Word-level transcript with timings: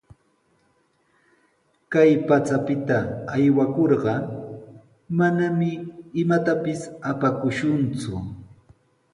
Kay 1.91 2.11
pachapita 2.27 2.97
aywakurqa, 3.33 4.13
manami 5.17 5.71
imatapis 6.21 6.81
apakushunku. 7.11 8.15